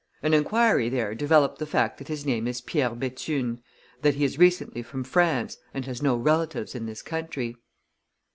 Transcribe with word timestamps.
An 0.23 0.33
inquiry 0.33 0.89
there 0.89 1.13
developed 1.13 1.59
the 1.59 1.67
fact 1.67 1.99
that 1.99 2.07
his 2.07 2.25
name 2.25 2.47
is 2.47 2.59
Pierre 2.59 2.95
Bethune, 2.95 3.61
that 4.01 4.15
he 4.15 4.23
is 4.23 4.39
recently 4.39 4.81
from 4.81 5.03
France, 5.03 5.57
and 5.75 5.85
has 5.85 6.01
no 6.01 6.15
relatives 6.15 6.73
in 6.73 6.87
this 6.87 7.03
country. 7.03 7.55